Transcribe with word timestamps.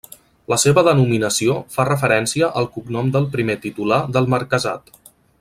La 0.51 0.57
seva 0.61 0.83
denominació 0.87 1.57
fa 1.75 1.85
referència 1.89 2.49
al 2.63 2.69
cognom 2.79 3.13
del 3.17 3.29
primer 3.37 3.59
titular 3.67 4.01
del 4.17 4.33
marquesat. 4.37 4.93